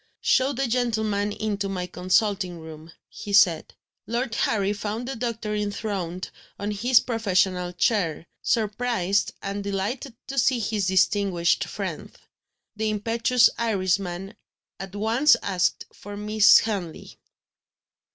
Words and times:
"Show 0.23 0.51
the 0.51 0.67
gentleman 0.67 1.31
into 1.31 1.69
my 1.69 1.85
consulting 1.85 2.57
room," 2.59 2.91
he 3.07 3.31
said. 3.33 3.75
Lord 4.07 4.33
Harry 4.33 4.73
found 4.73 5.07
the 5.07 5.15
doctor 5.15 5.53
enthroned 5.53 6.31
on 6.57 6.71
his 6.71 6.99
professional 6.99 7.71
chair, 7.71 8.25
surprised 8.41 9.31
and 9.43 9.63
delighted 9.63 10.15
to 10.25 10.39
see 10.39 10.57
his 10.57 10.87
distinguished 10.87 11.65
friend. 11.65 12.11
The 12.75 12.89
impetuous 12.89 13.47
Irishman 13.59 14.33
at 14.79 14.95
once 14.95 15.35
asked 15.43 15.85
for 15.93 16.17
Miss 16.17 16.57
Henley. 16.57 17.19